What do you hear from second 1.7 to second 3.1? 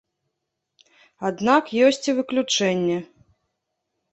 ёсць і выключэнне.